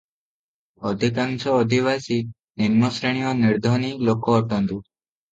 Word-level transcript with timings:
ଅଧିକାଂଶ 0.91 1.51
ଅଧିବାସୀ 1.57 2.17
ନିମ୍ନଶ୍ରେଣୀୟ 2.61 3.35
ନିର୍ଦ୍ଧନୀ 3.43 3.91
ଲୋକ 4.09 4.39
ଅଟନ୍ତି 4.39 4.79
| 4.79 4.89